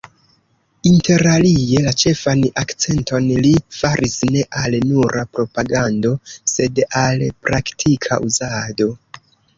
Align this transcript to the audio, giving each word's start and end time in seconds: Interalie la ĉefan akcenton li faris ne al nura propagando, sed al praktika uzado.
Interalie 0.91 1.81
la 1.87 1.91
ĉefan 2.03 2.41
akcenton 2.61 3.27
li 3.47 3.51
faris 3.81 4.15
ne 4.37 4.43
al 4.63 4.79
nura 4.93 5.21
propagando, 5.37 6.15
sed 6.55 6.83
al 7.03 7.25
praktika 7.49 8.19
uzado. 8.31 8.91